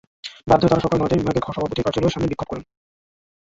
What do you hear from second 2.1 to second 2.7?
সামনে বিক্ষোভ করেন।